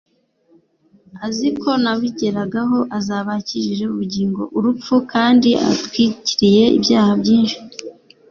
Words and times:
azi 1.25 1.47
ko 1.59 1.69
nabigeraho 1.83 2.77
azaba 2.97 3.29
akijije' 3.39 3.87
"ubugingo 3.91 4.41
urupfu" 4.57 4.93
kandi 5.13 5.49
"atwikiriye 5.71 6.63
ibyaha 6.77 7.11
byinshi." 7.21 7.57